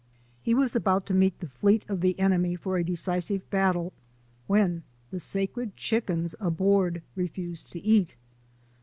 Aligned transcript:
He 0.41 0.55
was 0.55 0.75
about 0.75 1.05
to 1.05 1.13
meet 1.13 1.37
the 1.37 1.47
fleet 1.47 1.85
of 1.87 2.01
the 2.01 2.17
enemy 2.19 2.55
for 2.55 2.75
a 2.75 2.83
decisive 2.83 3.47
battle 3.51 3.93
when 4.47 4.81
the 5.11 5.19
sacred 5.19 5.75
chickens 5.77 6.33
aboard 6.39 7.03
refused 7.15 7.71
to 7.73 7.79
eat. 7.83 8.15